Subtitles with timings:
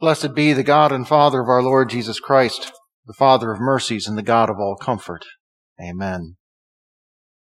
[0.00, 2.72] Blessed be the God and Father of our Lord Jesus Christ,
[3.04, 5.26] the Father of mercies and the God of all comfort.
[5.78, 6.36] Amen.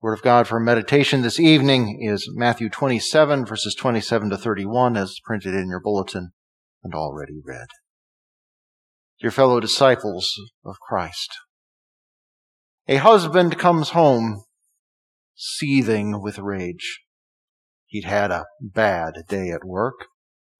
[0.01, 5.19] Word of God for meditation this evening is Matthew 27 verses 27 to 31 as
[5.23, 6.31] printed in your bulletin
[6.83, 7.67] and already read.
[9.21, 10.33] Dear fellow disciples
[10.65, 11.29] of Christ,
[12.87, 14.41] a husband comes home
[15.35, 17.01] seething with rage.
[17.85, 20.07] He'd had a bad day at work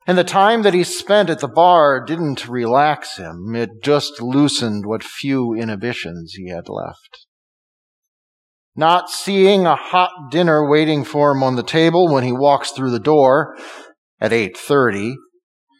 [0.09, 3.53] and the time that he spent at the bar didn't relax him.
[3.55, 7.27] It just loosened what few inhibitions he had left.
[8.75, 12.89] Not seeing a hot dinner waiting for him on the table when he walks through
[12.89, 13.55] the door
[14.19, 15.13] at 8.30,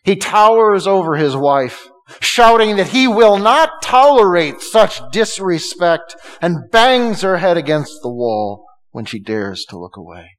[0.04, 1.90] he towers over his wife,
[2.22, 8.68] shouting that he will not tolerate such disrespect and bangs her head against the wall
[8.92, 10.38] when she dares to look away.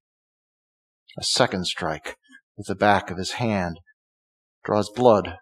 [1.19, 2.15] A second strike
[2.61, 3.81] with the back of his hand,
[4.65, 5.37] draws blood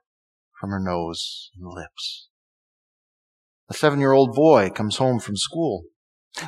[0.60, 2.28] from her nose and lips.
[3.69, 5.84] A seven year old boy comes home from school,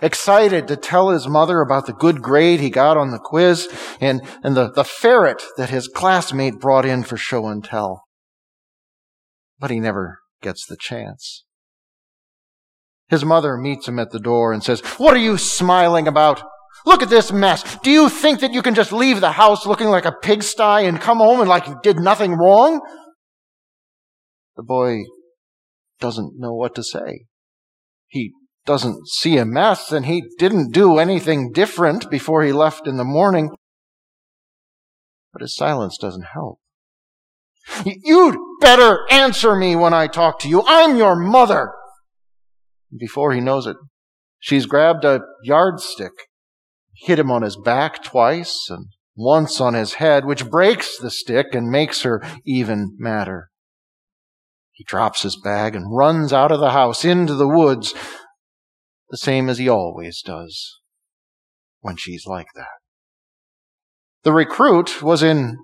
[0.03, 3.69] excited to tell his mother about the good grade he got on the quiz
[4.01, 8.05] and, and the, the ferret that his classmate brought in for show and tell.
[9.59, 11.45] But he never gets the chance.
[13.09, 16.43] His mother meets him at the door and says, What are you smiling about?
[16.87, 17.79] Look at this mess.
[17.83, 21.01] Do you think that you can just leave the house looking like a pigsty and
[21.01, 22.81] come home and like you did nothing wrong?
[24.57, 25.01] The boy
[26.01, 27.27] doesn't know what to say.
[28.09, 28.33] He
[28.67, 33.05] doesn't see a mess and he didn't do anything different before he left in the
[33.05, 33.51] morning.
[35.33, 36.59] But his silence doesn't help.
[37.85, 40.63] You'd better answer me when I talk to you.
[40.67, 41.73] I'm your mother.
[42.97, 43.77] Before he knows it,
[44.41, 46.13] she's grabbed a yardstick
[47.01, 51.55] hit him on his back twice and once on his head, which breaks the stick
[51.55, 53.49] and makes her even madder.
[54.73, 57.95] He drops his bag and runs out of the house into the woods,
[59.11, 60.79] the same as he always does
[61.81, 62.79] when she's like that.
[64.23, 65.57] The recruit was in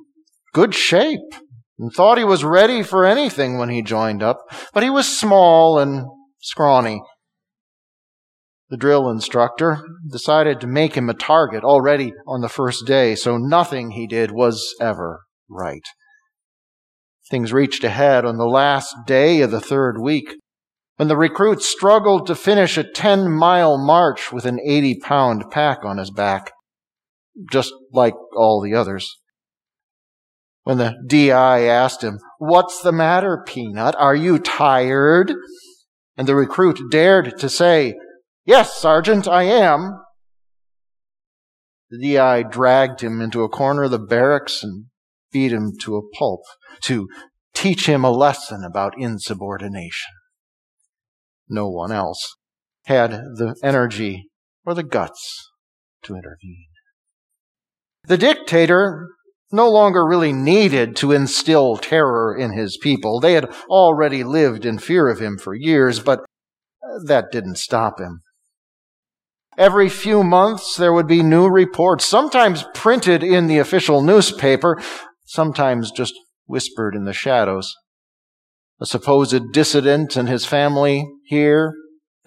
[0.52, 1.34] good shape
[1.78, 4.38] and thought he was ready for anything when he joined up,
[4.72, 6.06] but he was small and
[6.40, 7.00] scrawny
[8.68, 9.78] the drill instructor
[10.10, 14.30] decided to make him a target already on the first day, so nothing he did
[14.32, 15.84] was ever right.
[17.30, 20.34] Things reached a head on the last day of the third week
[20.96, 25.84] when the recruit struggled to finish a 10 mile march with an 80 pound pack
[25.84, 26.52] on his back,
[27.50, 29.18] just like all the others.
[30.64, 33.94] When the DI asked him, What's the matter, Peanut?
[33.96, 35.32] Are you tired?
[36.16, 37.94] And the recruit dared to say,
[38.46, 40.00] Yes, Sergeant, I am.
[41.90, 44.86] The DI dragged him into a corner of the barracks and
[45.32, 46.42] beat him to a pulp
[46.82, 47.08] to
[47.54, 50.12] teach him a lesson about insubordination.
[51.48, 52.36] No one else
[52.84, 54.28] had the energy
[54.64, 55.50] or the guts
[56.04, 56.66] to intervene.
[58.04, 59.08] The dictator
[59.50, 63.18] no longer really needed to instill terror in his people.
[63.18, 66.24] They had already lived in fear of him for years, but
[67.06, 68.22] that didn't stop him.
[69.58, 74.78] Every few months, there would be new reports, sometimes printed in the official newspaper,
[75.24, 76.12] sometimes just
[76.44, 77.74] whispered in the shadows.
[78.80, 81.72] A supposed dissident and his family here,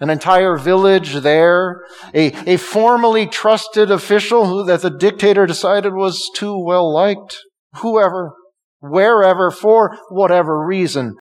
[0.00, 6.28] an entire village there, a, a formally trusted official who that the dictator decided was
[6.34, 7.36] too well liked,
[7.76, 8.32] whoever,
[8.80, 11.16] wherever, for whatever reason.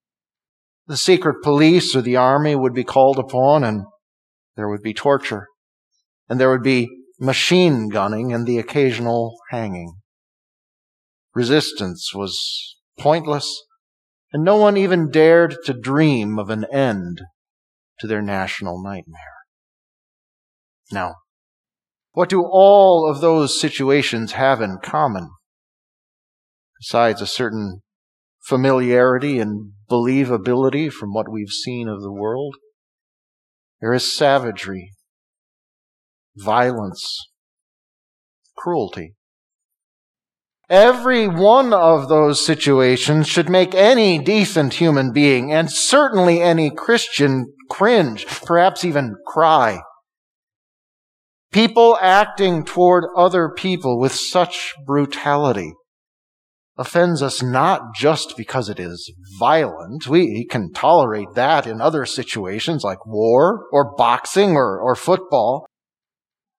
[0.88, 3.84] The secret police or the army would be called upon and
[4.56, 5.46] there would be torture
[6.29, 6.88] and there would be
[7.19, 9.95] machine gunning and the occasional hanging.
[11.34, 13.63] Resistance was pointless,
[14.31, 17.22] and no one even dared to dream of an end
[18.00, 19.34] to their national nightmare.
[20.91, 21.16] Now,
[22.12, 25.29] what do all of those situations have in common?
[26.79, 27.81] Besides a certain
[28.41, 32.55] familiarity and believability from what we've seen of the world,
[33.82, 34.93] there is savagery
[36.35, 37.29] violence,
[38.58, 39.16] cruelty.
[40.70, 47.53] Every one of those situations should make any decent human being, and certainly any Christian,
[47.70, 49.81] cringe, perhaps even cry.
[51.52, 55.73] People acting toward other people with such brutality
[56.79, 60.08] offends us not just because it is violent.
[60.08, 65.66] We can tolerate that in other situations like war or boxing or, or football.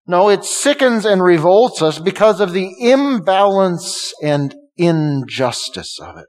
[0.07, 6.27] No, it sickens and revolts us because of the imbalance and injustice of it.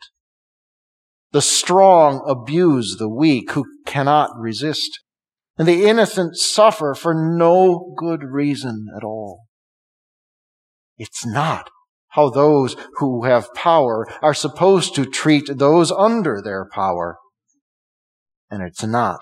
[1.31, 5.00] The strong abuse the weak who cannot resist.
[5.57, 9.44] And the innocent suffer for no good reason at all.
[10.97, 11.69] It's not
[12.09, 17.18] how those who have power are supposed to treat those under their power.
[18.50, 19.21] And it's not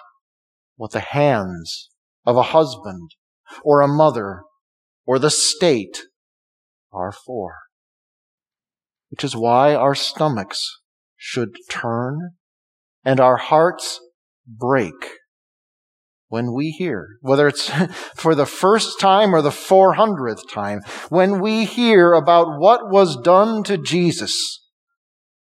[0.75, 1.90] what the hands
[2.25, 3.12] of a husband
[3.63, 4.44] or a mother
[5.06, 6.04] or the state
[6.92, 7.56] are for.
[9.10, 10.80] Which is why our stomachs
[11.16, 12.31] should turn
[13.04, 14.00] and our hearts
[14.48, 14.94] break
[16.30, 17.69] when we hear, whether it's
[18.16, 23.63] for the first time or the 400th time, when we hear about what was done
[23.63, 24.63] to Jesus,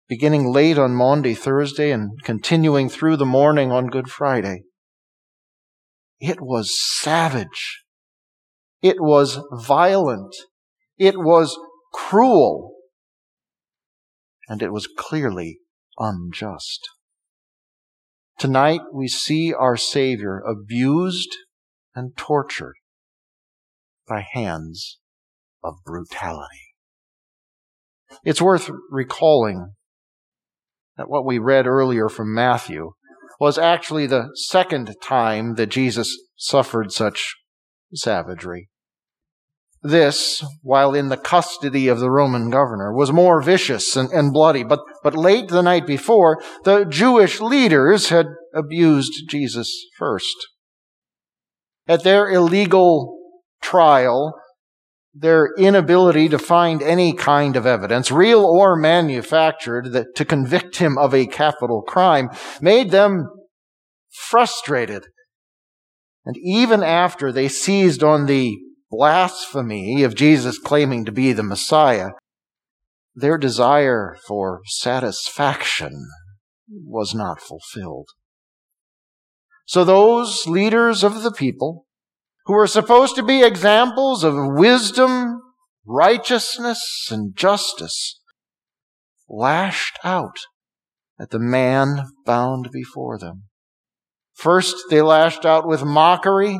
[0.08, 4.64] beginning late on Maundy, Thursday, and continuing through the morning on Good Friday.
[6.20, 7.84] It was savage.
[8.88, 10.34] It was violent.
[10.98, 11.60] It was
[11.94, 12.76] cruel.
[14.48, 15.60] And it was clearly
[15.98, 16.88] unjust.
[18.40, 21.36] Tonight we see our Savior abused
[21.96, 22.76] and tortured
[24.08, 25.00] by hands
[25.62, 26.74] of brutality.
[28.24, 29.74] It's worth recalling
[30.96, 32.92] that what we read earlier from Matthew
[33.38, 37.36] was actually the second time that Jesus suffered such
[37.94, 38.70] savagery.
[39.88, 44.64] This, while in the custody of the Roman governor, was more vicious and, and, bloody.
[44.64, 50.36] But, but late the night before, the Jewish leaders had abused Jesus first.
[51.88, 53.18] At their illegal
[53.62, 54.34] trial,
[55.14, 60.98] their inability to find any kind of evidence, real or manufactured, that, to convict him
[60.98, 62.30] of a capital crime,
[62.62, 63.30] made them
[64.12, 65.06] frustrated.
[66.26, 68.58] And even after they seized on the
[68.90, 72.10] blasphemy of Jesus claiming to be the Messiah,
[73.16, 76.08] their desire for satisfaction
[76.70, 78.10] was not fulfilled.
[79.66, 81.86] So those leaders of the people
[82.46, 85.42] who were supposed to be examples of wisdom,
[85.86, 88.22] righteousness, and justice
[89.28, 90.38] lashed out
[91.20, 93.44] at the man bound before them.
[94.34, 96.60] First, they lashed out with mockery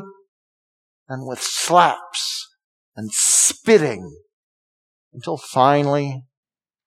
[1.08, 2.48] and with slaps
[2.96, 4.16] and spitting
[5.12, 6.24] until finally,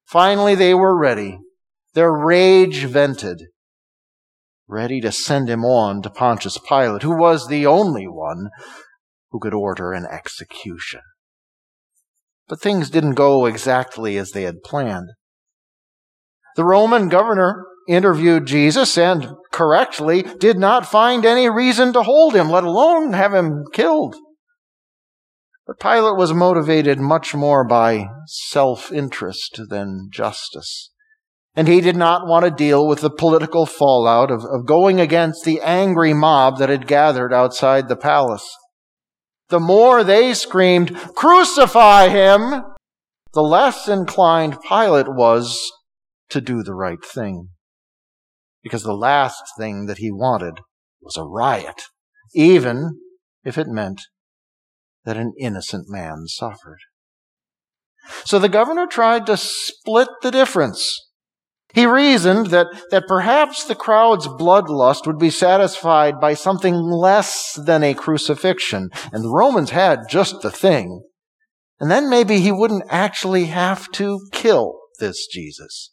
[0.05, 1.39] finally they were ready,
[1.93, 3.43] their rage vented,
[4.67, 8.49] ready to send him on to Pontius Pilate, who was the only one
[9.31, 11.01] who could order an execution.
[12.47, 15.09] But things didn't go exactly as they had planned.
[16.55, 22.49] The Roman governor interviewed Jesus and correctly did not find any reason to hold him,
[22.49, 24.15] let alone have him killed.
[25.67, 30.91] But Pilate was motivated much more by self-interest than justice.
[31.55, 35.43] And he did not want to deal with the political fallout of, of going against
[35.43, 38.49] the angry mob that had gathered outside the palace.
[39.49, 42.63] The more they screamed, crucify him,
[43.33, 45.71] the less inclined Pilate was
[46.29, 47.49] to do the right thing
[48.63, 50.59] because the last thing that he wanted
[51.01, 51.83] was a riot,
[52.33, 52.99] even
[53.43, 54.01] if it meant
[55.03, 56.79] that an innocent man suffered.
[58.25, 61.07] So the governor tried to split the difference.
[61.73, 67.83] He reasoned that, that perhaps the crowd's bloodlust would be satisfied by something less than
[67.83, 71.03] a crucifixion, and the Romans had just the thing.
[71.79, 75.91] And then maybe he wouldn't actually have to kill this Jesus.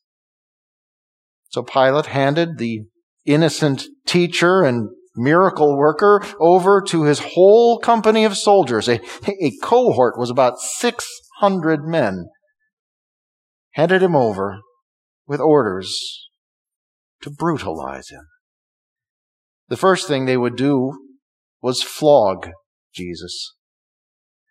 [1.59, 2.85] So Pilate handed the
[3.27, 8.89] innocent teacher and miracle worker over to his whole company of soldiers.
[8.89, 12.27] A, a cohort was about 600 men.
[13.73, 14.61] Handed him over
[15.27, 16.29] with orders
[17.23, 18.29] to brutalize him.
[19.67, 20.93] The first thing they would do
[21.61, 22.51] was flog
[22.95, 23.57] Jesus.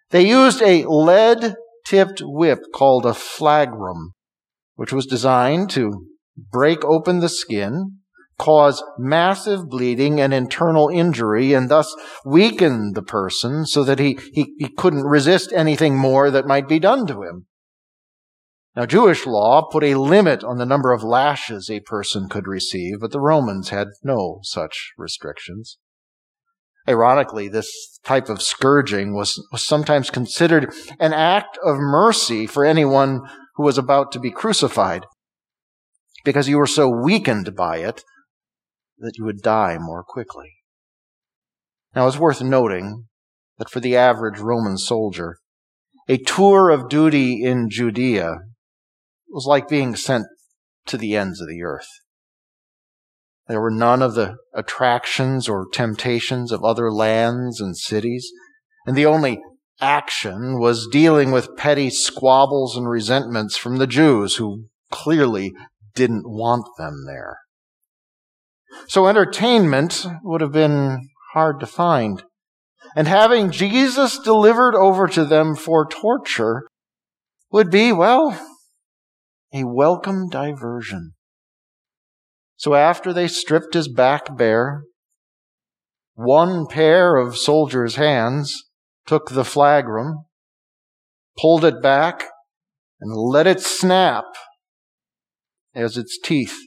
[0.10, 4.10] They used a lead tipped whip called a flagrum,
[4.76, 6.06] which was designed to
[6.38, 8.00] break open the skin,
[8.38, 14.53] cause massive bleeding and internal injury, and thus weaken the person so that he, he,
[14.60, 17.48] he couldn't resist anything more that might be done to him.
[18.75, 23.00] Now, Jewish law put a limit on the number of lashes a person could receive,
[23.00, 25.79] but the Romans had no such restrictions.
[26.88, 33.22] Ironically, this type of scourging was, was sometimes considered an act of mercy for anyone
[33.56, 35.06] who was about to be crucified
[36.24, 38.04] because you were so weakened by it
[39.00, 40.54] that you would die more quickly.
[41.96, 43.06] Now, it's worth noting
[43.58, 45.38] that for the average Roman soldier,
[46.08, 48.36] a tour of duty in Judea
[49.30, 50.26] was like being sent
[50.88, 51.88] to the ends of the earth.
[53.48, 58.30] There were none of the attractions or temptations of other lands and cities.
[58.86, 59.42] And the only
[59.80, 65.54] action was dealing with petty squabbles and resentments from the Jews who clearly
[65.98, 67.39] didn't want them there.
[68.88, 72.24] So entertainment would have been hard to find.
[72.96, 76.68] And having Jesus delivered over to them for torture
[77.51, 78.39] would be, well,
[79.54, 81.13] a welcome diversion.
[82.56, 84.84] So after they stripped his back bare,
[86.16, 88.63] one pair of soldiers' hands
[89.06, 90.25] took the flagrum,
[91.39, 92.25] pulled it back,
[93.00, 94.25] and let it snap
[95.78, 96.58] as its teeth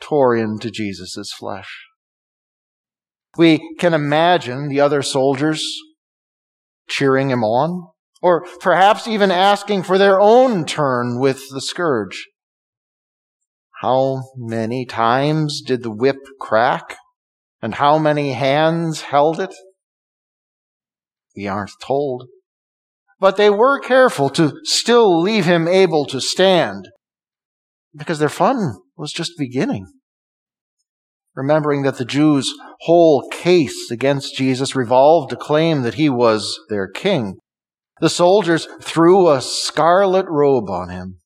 [0.00, 1.68] tore into Jesus' flesh.
[3.36, 5.62] We can imagine the other soldiers
[6.88, 7.90] cheering him on,
[8.22, 12.28] or perhaps even asking for their own turn with the scourge.
[13.82, 16.96] How many times did the whip crack?
[17.60, 19.54] And how many hands held it?
[21.34, 22.28] We aren't told.
[23.18, 26.88] But they were careful to still leave him able to stand
[27.96, 29.86] because their fun was just beginning.
[31.34, 36.88] Remembering that the Jews' whole case against Jesus revolved to claim that he was their
[36.88, 37.36] king,
[38.00, 41.20] the soldiers threw a scarlet robe on him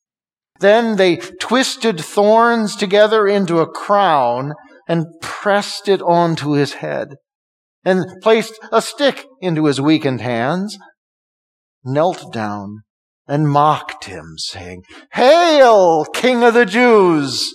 [0.61, 4.53] then they twisted thorns together into a crown
[4.87, 7.17] and pressed it onto his head,
[7.85, 10.79] and placed a stick into his weakened hands,
[11.83, 12.83] knelt down
[13.31, 14.83] and mocked him, saying,
[15.13, 17.49] Hail, King of the Jews!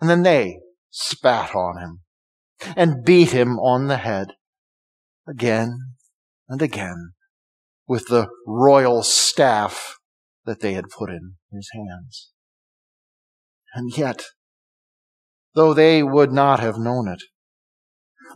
[0.00, 2.00] And then they spat on him
[2.76, 4.28] and beat him on the head
[5.26, 5.76] again
[6.48, 7.14] and again
[7.88, 9.96] with the royal staff
[10.44, 12.30] that they had put in his hands.
[13.74, 14.26] And yet,
[15.56, 17.22] though they would not have known it,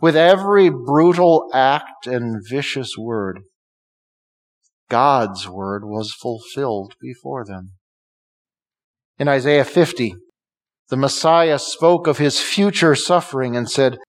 [0.01, 3.43] with every brutal act and vicious word,
[4.89, 7.73] God's word was fulfilled before them.
[9.17, 10.15] In Isaiah 50,
[10.89, 13.99] the Messiah spoke of his future suffering and said,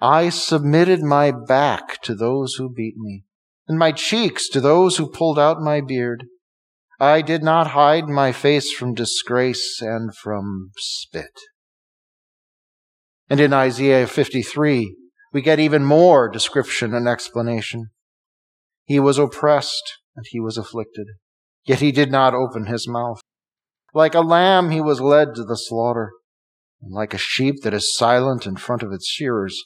[0.00, 3.24] I submitted my back to those who beat me,
[3.68, 6.24] and my cheeks to those who pulled out my beard.
[7.00, 11.30] I did not hide my face from disgrace and from spit.
[13.30, 14.96] And in Isaiah 53,
[15.32, 17.90] we get even more description and explanation.
[18.84, 21.06] He was oppressed and he was afflicted,
[21.64, 23.20] yet he did not open his mouth.
[23.94, 26.10] Like a lamb he was led to the slaughter,
[26.82, 29.62] and like a sheep that is silent in front of its shearers,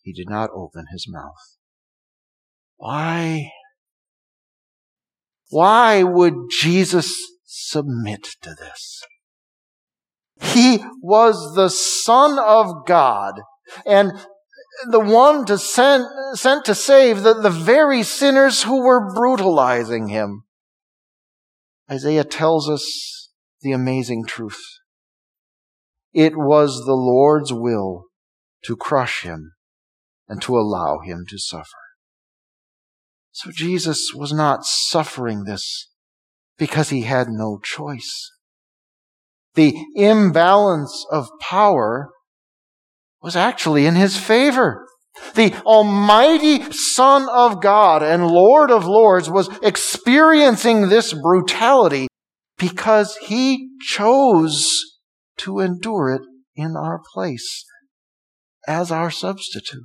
[0.00, 1.58] he did not open his mouth.
[2.78, 3.50] Why
[5.50, 7.14] why would Jesus
[7.44, 9.02] submit to this?
[10.40, 13.34] He was the Son of God
[13.84, 14.12] and
[14.90, 20.44] the one to sent to save the, the very sinners who were brutalizing him.
[21.90, 24.60] Isaiah tells us the amazing truth.
[26.12, 28.06] It was the Lord's will
[28.64, 29.52] to crush him
[30.28, 31.68] and to allow him to suffer.
[33.32, 35.90] So Jesus was not suffering this
[36.56, 38.30] because he had no choice.
[39.54, 42.10] The imbalance of power
[43.24, 44.86] was actually in his favor.
[45.34, 52.06] The Almighty Son of God and Lord of Lords was experiencing this brutality
[52.58, 54.78] because he chose
[55.38, 56.20] to endure it
[56.54, 57.64] in our place
[58.68, 59.82] as our substitute.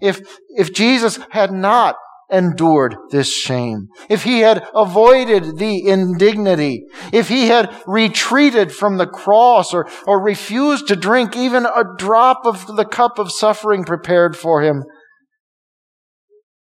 [0.00, 1.96] If, if Jesus had not
[2.30, 9.06] endured this shame, if he had avoided the indignity, if he had retreated from the
[9.06, 14.36] cross or, or refused to drink even a drop of the cup of suffering prepared
[14.36, 14.84] for him,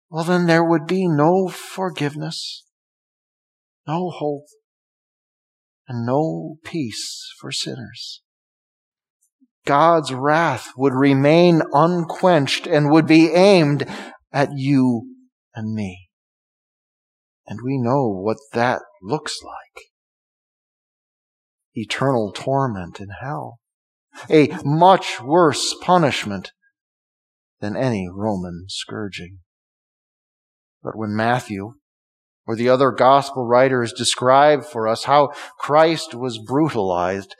[0.09, 2.63] well, then there would be no forgiveness,
[3.87, 4.45] no hope,
[5.87, 8.21] and no peace for sinners.
[9.65, 13.85] God's wrath would remain unquenched and would be aimed
[14.31, 15.15] at you
[15.55, 16.09] and me.
[17.47, 19.85] And we know what that looks like.
[21.73, 23.59] Eternal torment in hell.
[24.29, 26.51] A much worse punishment
[27.59, 29.39] than any Roman scourging.
[30.83, 31.73] But when Matthew
[32.47, 37.35] or the other gospel writers describe for us how Christ was brutalized,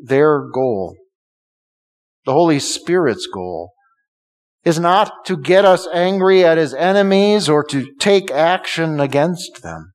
[0.00, 0.96] their goal
[2.24, 3.72] the Holy Spirit's goal
[4.64, 9.92] is not to get us angry at his enemies or to take action against them.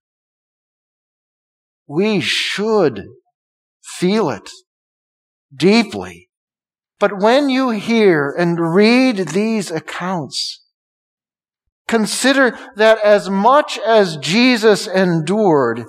[1.88, 3.06] We should
[3.82, 4.50] feel it
[5.56, 6.30] deeply.
[7.00, 10.66] But when you hear and read these accounts,
[11.88, 15.86] consider that as much as Jesus endured,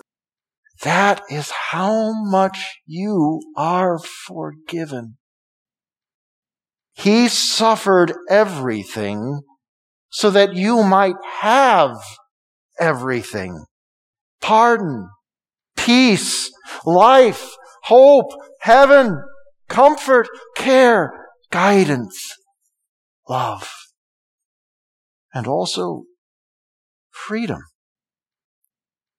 [0.83, 5.18] that is how much you are forgiven.
[6.99, 9.43] He suffered everything
[10.11, 11.97] so that you might have
[12.81, 13.65] everything.
[14.41, 15.09] Pardon,
[15.77, 16.51] peace,
[16.85, 19.23] life, hope, heaven,
[19.69, 20.27] comfort,
[20.57, 21.13] care,
[21.53, 22.19] guidance,
[23.29, 23.71] love,
[25.33, 26.03] and also
[27.11, 27.61] freedom.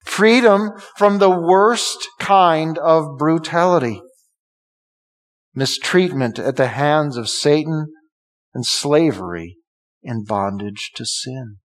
[0.04, 4.02] Freedom from the worst kind of brutality.
[5.54, 7.88] Mistreatment at the hands of Satan
[8.54, 9.58] and slavery
[10.04, 11.58] in bondage to sin.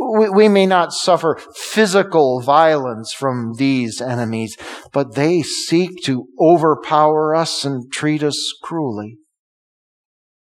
[0.00, 4.56] We, we, may not suffer physical violence from these enemies,
[4.90, 9.18] but they seek to overpower us and treat us cruelly.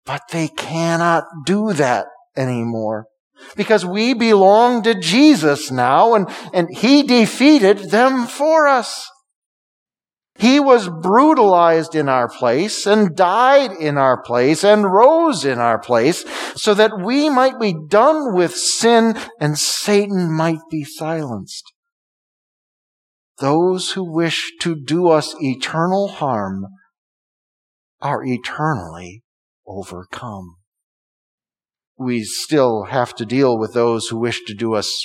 [0.07, 3.07] But they cannot do that anymore
[3.57, 9.09] because we belong to Jesus now and, and He defeated them for us.
[10.37, 15.79] He was brutalized in our place and died in our place and rose in our
[15.79, 16.25] place
[16.57, 21.73] so that we might be done with sin and Satan might be silenced.
[23.39, 26.67] Those who wish to do us eternal harm
[28.01, 29.23] are eternally
[29.67, 30.57] overcome.
[31.97, 35.05] We still have to deal with those who wish to do us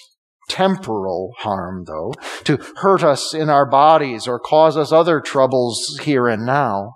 [0.49, 2.13] temporal harm, though,
[2.43, 6.95] to hurt us in our bodies or cause us other troubles here and now.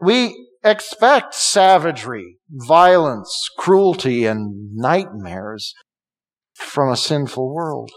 [0.00, 5.74] We expect savagery, violence, cruelty, and nightmares
[6.54, 7.90] from a sinful world.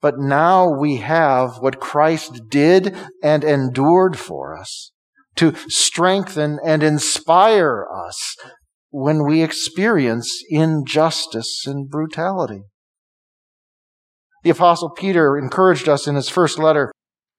[0.00, 4.92] But now we have what Christ did and endured for us
[5.36, 8.36] to strengthen and inspire us
[8.98, 12.62] when we experience injustice and brutality.
[14.42, 16.90] The apostle Peter encouraged us in his first letter,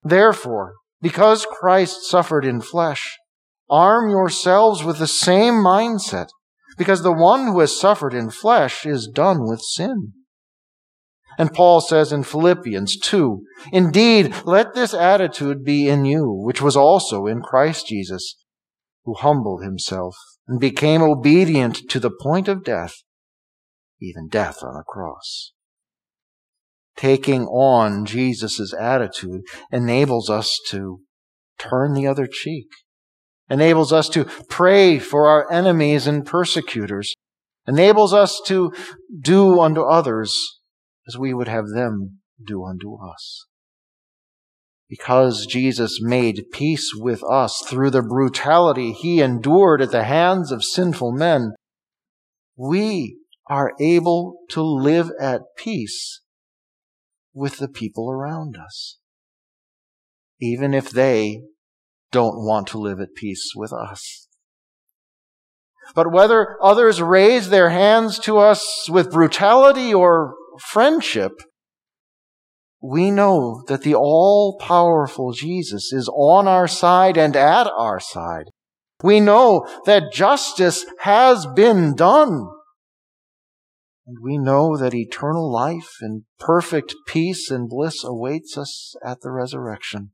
[0.04, 3.17] therefore, because Christ suffered in flesh,
[3.72, 6.28] arm yourselves with the same mindset,
[6.78, 10.13] because the one who has suffered in flesh is done with sin.
[11.39, 13.41] And Paul says in Philippians 2,
[13.74, 18.36] Indeed, let this attitude be in you, which was also in Christ Jesus,
[19.06, 20.15] who humbled himself
[20.48, 23.04] and became obedient to the point of death,
[24.02, 25.52] even death on a cross.
[26.96, 31.02] Taking on Jesus' attitude enables us to
[31.60, 32.68] turn the other cheek,
[33.50, 37.16] enables us to pray for our enemies and persecutors,
[37.68, 38.74] enables us to
[39.20, 40.60] do unto others
[41.08, 43.46] as we would have them do unto us
[44.89, 50.63] because Jesus made peace with us through the brutality he endured at the hands of
[50.63, 51.54] sinful men,
[52.56, 53.17] we
[53.50, 56.21] are able to live at peace
[57.34, 58.97] with the people around us,
[60.39, 61.41] even if they
[62.12, 64.28] don't want to live at peace with us.
[65.93, 70.36] But whether others raise their hands to us with brutality or
[70.71, 71.34] friendship,
[72.82, 78.46] we know that the all powerful Jesus is on our side and at our side.
[79.04, 82.48] We know that justice has been done.
[84.06, 89.32] And we know that eternal life and perfect peace and bliss awaits us at the
[89.32, 90.12] resurrection.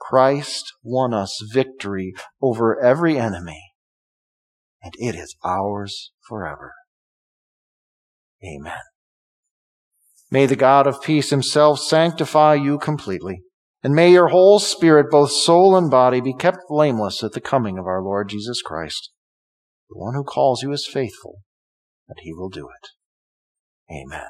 [0.00, 3.74] Christ won us victory over every enemy,
[4.82, 6.72] and it is ours forever.
[8.42, 8.89] Amen.
[10.30, 13.42] May the God of peace himself sanctify you completely.
[13.82, 17.78] And may your whole spirit, both soul and body, be kept blameless at the coming
[17.78, 19.10] of our Lord Jesus Christ.
[19.88, 21.38] The one who calls you is faithful,
[22.08, 22.88] and he will do it.
[23.92, 24.28] Amen.